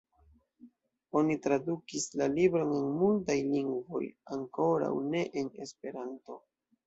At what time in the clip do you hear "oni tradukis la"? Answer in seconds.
1.19-2.27